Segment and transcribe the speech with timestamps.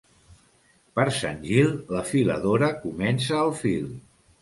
[0.99, 3.91] Per Sant Gil la filadora comença el fil.